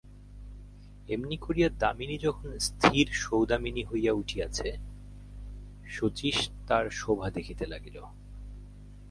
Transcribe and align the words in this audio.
এমনি 1.09 1.37
করিয়া 1.37 1.69
দামিনী 1.79 2.17
যখন 2.17 2.47
স্থির 2.59 3.07
সৌদামিনী 3.21 3.83
হইয়া 3.83 4.13
উঠিয়াছে 4.13 4.69
শচীশ 5.89 6.37
তার 6.67 6.85
শোভা 6.91 7.27
দেখিতে 7.29 7.65
লাগিল। 7.65 7.97